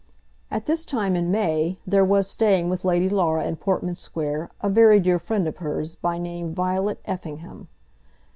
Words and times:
At 0.49 0.65
this 0.65 0.83
time, 0.83 1.15
in 1.15 1.29
May, 1.29 1.77
there 1.85 2.03
was 2.03 2.27
staying 2.27 2.69
with 2.69 2.83
Lady 2.83 3.07
Laura 3.07 3.45
in 3.45 3.55
Portman 3.55 3.93
Square 3.93 4.49
a 4.59 4.67
very 4.67 4.99
dear 4.99 5.19
friend 5.19 5.47
of 5.47 5.57
hers, 5.57 5.93
by 5.93 6.17
name 6.17 6.55
Violet 6.55 6.99
Effingham. 7.05 7.67